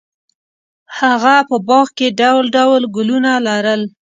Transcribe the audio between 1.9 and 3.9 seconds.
کې ډول ډول ګلونه لرل.